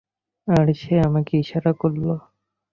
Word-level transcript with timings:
আর 0.47 0.67
সে 0.73 0.93
আমাকে 1.07 1.33
ইশারা 1.37 1.71
করলো। 1.73 2.13